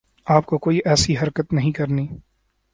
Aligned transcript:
آپ 0.27 0.45
کو 0.45 0.57
کوئی 0.57 0.79
ایسی 0.85 1.17
حرکت 1.17 1.53
نہیں 1.53 1.71
کرنی 1.71 2.07